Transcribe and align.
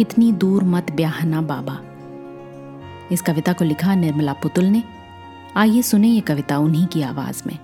इतनी 0.00 0.32
दूर 0.32 0.64
मत 0.64 0.90
ब्याहना, 0.90 1.42
बाबा। 1.42 1.80
इस 3.12 3.22
कविता 3.22 3.52
को 3.52 3.64
लिखा 3.64 3.94
निर्मला 3.94 4.32
पुतुल 4.32 4.64
ने। 4.64 4.82
आइए 5.56 5.82
सुने 5.82 6.08
ये 6.08 6.20
कविता 6.20 6.58
उन्हीं 6.58 6.86
की 6.86 7.02
आवाज़ 7.02 7.42
में। 7.46 7.58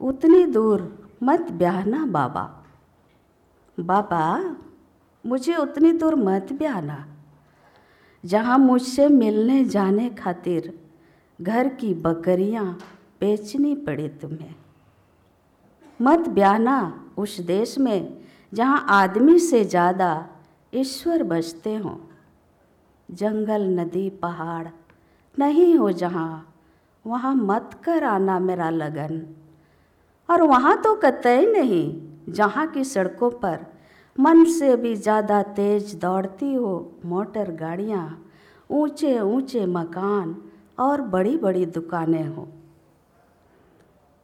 उतनी 0.00 0.46
दूर 0.46 1.08
मत 1.22 1.40
ब्याहना, 1.40 2.06
बाबा। 2.06 2.64
बाबा, 3.80 4.56
मुझे 5.26 5.56
उतनी 5.56 5.92
दूर 5.92 6.14
मत 6.14 6.48
ब्याहना। 6.52 7.06
जहाँ 8.24 8.58
मुझसे 8.58 9.08
मिलने 9.08 9.64
जाने 9.64 10.10
खातिर 10.10 10.78
घर 11.40 11.68
की 11.68 11.94
बकरियाँ 11.94 12.78
बेचनी 13.20 13.74
पड़े 13.74 14.08
तुम्हें। 14.08 14.54
मत 16.02 16.28
ब्याहना 16.28 17.04
उस 17.16 17.40
देश 17.40 17.78
में 17.78 18.22
जहाँ 18.54 18.86
आदमी 18.88 19.38
से 19.38 19.64
ज़्यादा 19.64 20.28
ईश्वर 20.72 21.22
बसते 21.22 21.74
हों। 21.76 21.96
जंगल, 23.08 23.62
नदी, 23.80 24.08
पहाड़, 24.10 24.68
नहीं 25.38 25.74
हो 25.76 25.90
जहाँ, 25.92 26.54
वहाँ 27.04 27.34
मत 27.34 27.70
कर 27.84 28.04
आना 28.04 28.38
मेरा 28.38 28.70
लगन। 28.70 29.22
और 30.28 30.42
वहाँ 30.42 30.76
तो 30.82 30.94
कतई 30.94 31.46
नहीं, 31.46 31.84
जहाँ 32.28 32.66
की 32.66 32.84
सड़कों 32.84 33.30
पर 33.30 33.66
मन 34.18 34.44
से 34.44 34.76
भी 34.76 34.94
ज़्यादा 34.96 35.42
तेज 35.52 35.94
दौड़ती 35.94 36.52
हो 36.54 36.92
मोटर 37.04 37.50
गाड़ियाँ 37.50 38.06
ऊँचे 38.70 39.18
ऊँचे 39.20 39.66
मकान 39.66 40.34
और 40.78 41.00
बड़ी 41.00 41.36
बड़ी 41.36 41.66
दुकानें 41.66 42.26
हो। 42.26 42.48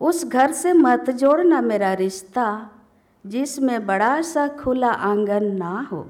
उस 0.01 0.25
घर 0.25 0.53
से 0.53 0.73
मत 0.73 1.11
जोड़ना 1.11 1.61
मेरा 1.61 1.93
रिश्ता, 1.93 2.71
जिसमें 3.25 3.87
बड़ा 3.87 4.21
सा 4.23 4.49
खुला 4.49 4.91
आँगन 4.91 5.45
ना 5.57 5.81
हो। 5.93 6.07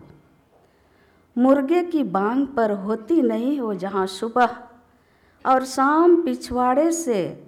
मुर्गे 1.38 1.82
की 1.82 2.02
बांग 2.02 2.46
पर 2.46 2.70
होती 2.70 3.22
नहीं 3.22 3.58
हो 3.60 3.74
जहाँ 3.74 4.06
सुबह 4.06 4.56
और 5.44 5.64
शाम 5.64 6.22
पिछवाड़े 6.22 6.92
से 6.92 7.46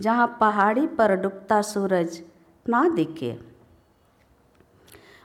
जहाँ 0.00 0.36
पहाड़ी 0.40 0.86
पर 0.86 1.14
डूबता 1.16 1.62
सूरज 1.62 2.22
ना 2.68 2.88
दिखे। 2.88 3.38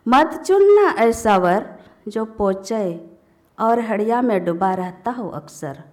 मत 0.07 0.43
चुनना 0.47 0.89
ऐसा 0.89 1.37
वर 1.37 1.65
जो 2.07 2.25
पोचे 2.25 3.09
और 3.59 3.79
हड़िया 3.79 4.21
में 4.21 4.45
डूबा 4.45 4.73
रहता 4.73 5.11
हो 5.11 5.29
अक्सर। 5.29 5.83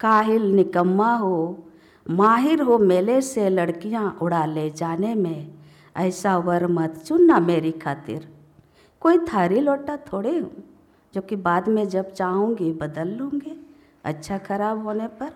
काहिल 0.00 0.42
निकम्मा 0.42 1.14
हो, 1.16 1.64
माहिर 2.10 2.62
हो 2.62 2.78
मेले 2.78 3.20
से 3.20 3.48
लड़कियाँ 3.48 4.18
उड़ा 4.22 4.44
ले 4.44 4.70
जाने 4.70 5.14
में। 5.14 5.54
ऐसा 5.96 6.36
वर 6.38 6.66
मत 6.66 6.96
चुनना 7.06 7.38
मेरी 7.40 7.72
खातिर। 7.72 8.28
कोई 9.00 9.18
थारी 9.18 9.60
लोटा 9.60 9.96
थोड़े 9.96 10.38
हूँ। 10.38 10.67
जो 11.14 11.20
कि 11.20 11.36
बाद 11.36 11.68
में 11.68 11.88
जब 11.88 12.12
चाहूँगी, 12.12 12.72
बदल 12.72 13.08
लूँगी। 13.08 13.56
अच्छा 14.04 14.38
खराब 14.38 14.84
होने 14.84 15.06
पर। 15.06 15.30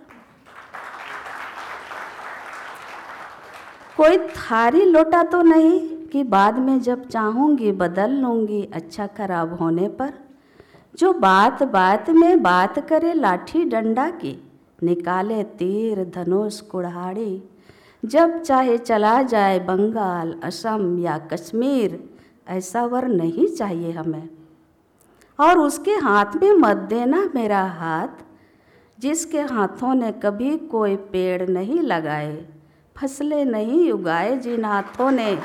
कोई 3.97 4.19
थारी 4.19 4.85
लोटा 4.85 5.23
तो 5.23 5.43
नहीं 5.43 5.81
कि 6.07 6.23
बाद 6.25 6.59
में 6.59 6.81
जब 6.81 7.07
चाहूँगी, 7.09 7.73
बदल 7.73 8.11
लूँगी 8.13 8.63
अच्छा 8.75 9.07
खराब 9.07 9.55
होने 9.55 9.89
पर। 9.89 10.13
जो 10.95 11.13
बात 11.13 11.63
बात 11.63 12.11
में 12.11 12.43
बात 12.43 12.79
करे 12.89 13.15
लाठी 13.15 13.65
डंडा 13.65 14.09
की, 14.11 14.37
निकाले 14.83 15.43
तीर 15.43 16.05
धनुष 16.05 16.61
कुड़ाड़ी 16.61 17.43
जब 18.03 18.41
चाहे 18.43 18.77
चला 18.79 19.23
जाए 19.23 19.59
बंगाल, 19.59 20.35
असम 20.45 20.99
या 20.99 21.19
कश्मीर, 21.33 21.99
ऐसा 22.49 22.85
वर 22.85 23.07
नहीं 23.09 23.47
चाहिए 23.49 23.93
हमें। 23.93 24.29
और 25.43 25.59
उसके 25.59 25.91
हाथ 25.91 26.25
में 26.43 26.53
मत 26.53 26.77
देना 26.77 27.31
मेरा 27.35 27.63
हाथ, 27.63 28.09
जिसके 28.99 29.41
हाथों 29.41 29.95
ने 29.95 30.13
कभी 30.13 30.57
कोई 30.57 30.97
पेड़ 30.97 31.49
नहीं 31.51 31.81
लगाए, 31.81 32.47
फ़सलें 32.97 33.45
नहीं 33.45 33.93
उगाए 33.93 34.37
जिन 34.37 34.65
हाथों 34.65 35.11
ने, 35.11 35.39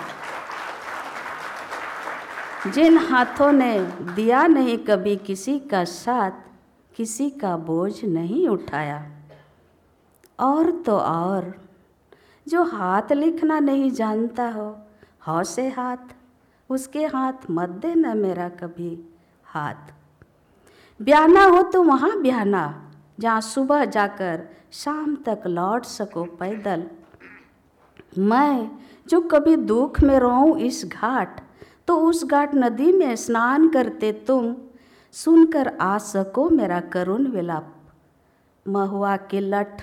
जिन 2.68 2.98
हाथों 2.98 3.52
ने 3.52 3.80
दिया 4.16 4.48
नहीं 4.48 4.78
कभी 4.78 5.16
किसी 5.16 5.60
का 5.60 5.84
साथ, 5.84 6.32
किसी 6.96 7.30
का 7.30 7.58
बोझ 7.58 8.06
नहीं 8.06 8.48
उठाया। 8.48 9.12
और 10.40 10.72
तो 10.72 10.98
और, 10.98 11.54
जो 12.48 12.64
हाथ 12.64 13.12
लिखना 13.12 13.60
नहीं 13.60 13.92
जानता 13.92 14.50
हो, 14.50 14.78
हौ 15.28 15.44
से 15.44 15.70
हाथ, 15.70 16.16
उसके 16.70 17.06
हाथ 17.06 17.52
मत 17.52 17.70
देना 17.70 18.14
मेरा 18.14 18.50
कभी। 18.50 19.17
हाथ। 19.48 19.94
ब्याना 21.00 21.44
हो 21.46 21.62
तो 21.64 21.84
वहाँ 21.84 22.22
ब्याना, 22.22 22.92
जहाँ 23.20 23.42
सुबह 23.44 23.86
जाकर 23.88 24.48
शाम 24.74 25.16
तक 25.26 25.44
लौट 25.48 25.86
सको 25.86 26.24
पैदल। 26.40 26.84
मैं 28.20 28.70
जो 29.10 29.22
कभी 29.24 29.56
दुख 29.56 30.02
में 30.02 30.18
रहूँ 30.20 30.58
इस 30.60 30.84
घाट 30.86 31.42
तो 31.88 31.96
उस 32.02 32.24
घाट 32.26 32.56
नदी 32.56 32.92
में 32.92 33.16
स्नान 33.16 33.68
करते 33.70 34.12
तुम 34.28 34.56
सुनकर 35.16 35.68
आ 35.82 35.98
सको 35.98 36.50
मेरा 36.50 36.80
करुण 36.94 37.28
विलाप। 37.28 37.74
महुआ 38.66 39.16
के 39.32 39.40
लठ 39.40 39.82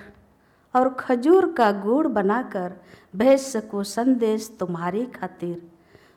और 0.75 0.89
खजूर 0.91 1.53
का 1.53 1.71
गुड़ 1.75 2.07
बनाकर 2.09 2.73
भेज 3.17 3.41
सको 3.41 3.83
संदेश 3.85 4.51
तुम्हारी 4.61 5.05
खातिर। 5.13 5.63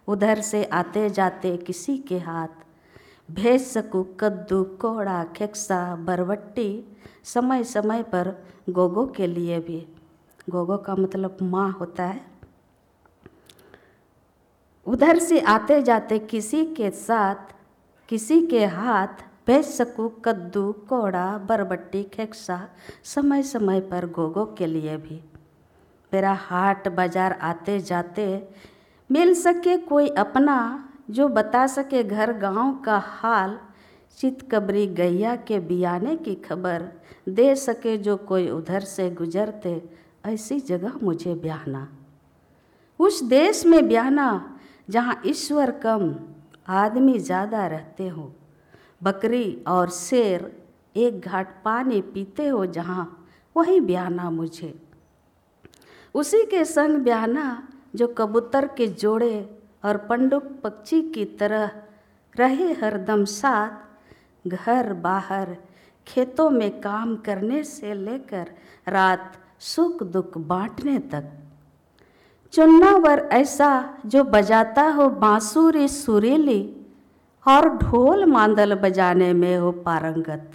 उधर 0.08 0.42
से 0.42 0.64
आते 0.66 1.10
जाते 1.10 1.56
किसी 1.58 1.98
के 2.00 2.20
हाथ। 2.20 2.67
भेज 3.30 3.62
सकूँ 3.62 4.04
कद्दू 4.20 4.64
कोड़ा 4.82 5.24
खेक्सा 5.36 5.96
बरवट्टी 5.96 6.70
समय 7.24 7.64
समय 7.64 8.04
पर 8.04 8.32
गोगो 8.70 9.06
के 9.08 9.28
लिए 9.28 9.60
भी। 9.60 9.86
गोगो 10.50 10.78
का 10.78 10.96
मतलब 10.96 11.38
माँ 11.42 11.72
होता 11.72 12.04
है। 12.04 12.22
उधर 14.86 15.20
से 15.20 15.40
आते 15.40 15.82
जाते 15.82 16.20
किसी 16.20 16.66
के 16.66 16.90
साथ, 16.90 17.54
किसी 18.10 18.42
के 18.48 18.66
हाथ 18.66 19.24
भेज 19.48 19.66
सकूँ 19.66 20.10
कद्दू 20.26 20.72
कोड़ा 20.90 21.38
बरबट्टी, 21.38 22.04
खेक्सा, 22.04 22.68
समय 23.04 23.44
समय 23.44 23.80
पर 23.82 24.06
गोगो 24.06 24.46
के 24.58 24.66
लिए 24.66 24.98
भी। 24.98 25.22
मेरा 26.12 26.34
हाट 26.42 26.88
बाज़ार 26.88 27.38
आते 27.42 27.80
जाते 27.80 28.48
मिल 29.10 29.34
सके 29.34 29.78
कोई 29.78 30.08
अपना 30.10 30.87
जो 31.10 31.28
बता 31.28 31.66
सके 31.68 32.04
घर 32.04 32.34
गाँव 32.34 32.74
का 32.76 32.98
हाल, 32.98 33.60
चितकबरी 34.18 34.86
गैया 34.88 35.36
के 35.36 35.60
बियाने 35.60 36.16
की 36.16 36.36
खबर 36.36 36.88
दे 37.30 37.56
सके 37.56 37.98
जो 37.98 38.16
कोई 38.18 38.50
उधर 38.50 38.80
से 38.80 39.10
गुजरते, 39.10 39.82
ऐसी 40.26 40.60
जगह 40.60 40.94
मुझे 41.04 41.34
ब्याहना। 41.36 41.88
उस 43.00 43.22
देश 43.24 43.66
में 43.66 43.88
ब्याहना 43.88 44.58
जहाँ 44.90 45.22
ईश्वर 45.26 45.72
कम, 45.84 46.16
आदमी 46.68 47.18
ज़्यादा 47.20 47.66
रहते 47.68 48.08
हो। 48.08 48.32
बकरी 49.04 49.64
और 49.68 49.90
शेर 49.90 50.52
एक 50.96 51.20
घाट 51.22 51.54
पानी 51.66 52.02
पीते 52.02 52.48
हो 52.48 52.66
जहाँ 52.66 53.28
वहीं 53.56 53.80
ब्याहना 53.82 54.30
मुझे। 54.30 54.74
उसी 56.16 56.46
के 56.46 56.64
संग 56.66 56.98
ब्याहना 56.98 57.68
जो 57.96 58.08
कबूतर 58.08 58.68
के 58.68 58.88
जोड़े 58.88 59.57
और 59.84 59.98
पंडुक 59.98 60.44
पक्षी 60.64 61.02
की 61.12 61.26
तरह 61.40 61.72
रहे 62.36 62.72
हरदम 62.74 63.24
साथ, 63.26 63.70
घर 64.48 64.94
बाहर, 64.94 65.56
खेतों 66.08 66.50
में 66.50 66.70
काम 66.82 67.16
करने 67.16 67.64
से 67.64 67.94
लेकर 67.94 68.52
रात 68.88 69.38
सुख 69.60 70.04
दुख 70.04 70.38
बांटने 70.38 70.98
तक। 71.00 71.32
चुन्नावर 72.54 73.20
ऐसा 73.32 73.98
जो 74.06 74.24
बजाता 74.24 74.84
हो 74.90 75.10
बांसुरी 75.10 75.88
सुरीली 75.88 76.62
और 77.46 77.70
ढोल 77.78 78.26
मांदल 78.26 78.76
बजाने 78.76 79.34
में 79.34 79.58
हो 79.58 79.72
पारंगत। 79.72 80.52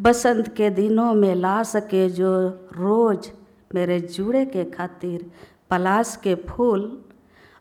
बसंत 0.00 0.48
के 0.56 0.70
दिनों 0.70 1.12
में 1.14 1.34
ला 1.34 1.62
सके 1.62 2.08
जो 2.08 2.30
रोज 2.72 3.30
मेरे 3.74 4.00
जुड़े 4.00 4.44
के 4.46 4.64
खातिर 4.64 5.30
पलाश 5.70 6.16
के 6.22 6.34
फूल 6.34 6.82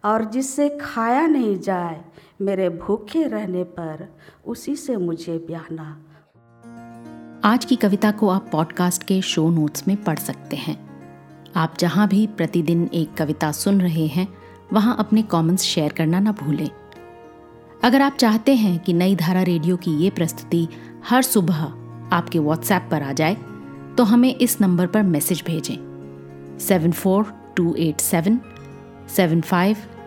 और 0.05 0.23
जिससे 0.23 0.69
खाया 0.81 1.25
नहीं 1.27 1.59
जाए, 1.59 2.01
मेरे 2.41 2.69
भूखे 2.69 3.23
रहने 3.23 3.63
पर 3.63 4.07
उसी 4.45 4.75
से 4.75 4.97
मुझे 4.97 5.37
ब्याहना। 5.37 5.85
आज 7.43 7.65
की 7.65 7.75
कविता 7.75 8.11
को 8.11 8.29
आप 8.29 8.49
पॉडकास्ट 8.51 9.03
के 9.03 9.21
शो 9.21 9.49
नोट्स 9.49 9.87
में 9.87 9.95
पढ़ 10.03 10.19
सकते 10.19 10.55
हैं। 10.55 10.77
आप 11.55 11.77
जहाँ 11.79 12.07
भी 12.07 12.27
प्रतिदिन 12.27 12.89
एक 12.93 13.13
कविता 13.13 13.51
सुन 13.51 13.81
रहे 13.81 14.05
हैं, 14.07 14.27
वहाँ 14.73 14.95
अपने 14.99 15.21
कमेंट्स 15.21 15.63
शेयर 15.63 15.93
करना 15.93 16.19
ना 16.19 16.31
भूलें। 16.31 16.69
अगर 17.83 18.01
आप 18.01 18.13
चाहते 18.13 18.55
हैं 18.55 18.77
कि 18.79 18.93
नई 18.93 19.15
धारा 19.15 19.41
रेडियो 19.41 19.77
की 19.77 19.91
ये 19.91 20.09
प्रस्तुति 20.09 20.67
हर 21.09 21.21
सुबह 21.21 21.63
आपके 22.15 22.39
व्हाट्सएप 22.39 22.87
पर 22.91 23.03
आ 23.03 23.11
जाए 23.13 23.35
तो 23.97 24.03
हमें 24.03 24.33
इस 24.35 24.61
नंबर 24.61 24.87
पर 24.87 25.03
मैसेज 25.03 25.43
भेजें। 25.47 26.57
Seven 26.59 26.91
four 26.91 27.33
two 27.57 27.73
eight 27.75 28.01
seven 28.01 28.39
seven 29.15 29.41
five 29.41 29.77